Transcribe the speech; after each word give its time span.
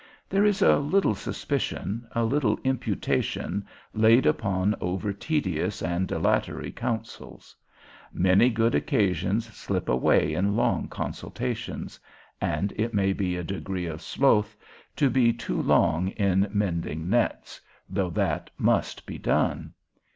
There 0.27 0.45
is 0.45 0.63
a 0.63 0.77
little 0.79 1.13
suspicion, 1.13 2.07
a 2.13 2.23
little 2.23 2.59
imputation 2.63 3.67
laid 3.93 4.25
upon 4.25 4.73
over 4.81 5.13
tedious 5.13 5.83
and 5.83 6.07
dilatory 6.07 6.71
counsels. 6.71 7.55
Many 8.11 8.49
good 8.49 8.73
occasions 8.73 9.45
slip 9.55 9.87
away 9.87 10.33
in 10.33 10.55
long 10.55 10.87
consultations; 10.87 11.99
and 12.41 12.73
it 12.77 12.95
may 12.95 13.13
be 13.13 13.35
a 13.37 13.43
degree 13.43 13.85
of 13.85 14.01
sloth, 14.01 14.55
to 14.95 15.07
be 15.07 15.31
too 15.33 15.61
long 15.61 16.07
in 16.07 16.49
mending 16.51 17.07
nets, 17.07 17.61
though 17.87 18.09
that 18.09 18.49
must 18.57 19.05
be 19.05 19.19
done. 19.19 19.71